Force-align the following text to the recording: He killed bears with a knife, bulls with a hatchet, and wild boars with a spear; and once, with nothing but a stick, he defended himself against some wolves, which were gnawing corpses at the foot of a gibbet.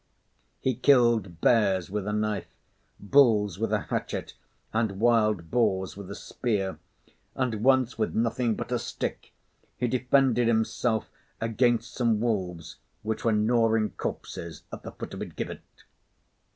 He 0.61 0.73
killed 0.73 1.41
bears 1.41 1.91
with 1.91 2.07
a 2.07 2.11
knife, 2.11 2.47
bulls 2.99 3.59
with 3.59 3.71
a 3.71 3.81
hatchet, 3.81 4.33
and 4.73 4.99
wild 4.99 5.51
boars 5.51 5.95
with 5.95 6.09
a 6.09 6.15
spear; 6.15 6.79
and 7.35 7.61
once, 7.63 7.99
with 7.99 8.15
nothing 8.15 8.55
but 8.55 8.71
a 8.71 8.79
stick, 8.79 9.31
he 9.77 9.87
defended 9.87 10.47
himself 10.47 11.07
against 11.39 11.93
some 11.93 12.19
wolves, 12.19 12.77
which 13.03 13.23
were 13.23 13.31
gnawing 13.31 13.91
corpses 13.91 14.63
at 14.73 14.81
the 14.81 14.91
foot 14.91 15.13
of 15.13 15.21
a 15.21 15.25
gibbet. 15.27 15.59